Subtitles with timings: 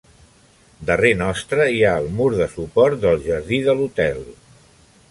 [0.87, 4.29] Darrer nostre hi ha el mur de suport del jardí de l'hotel.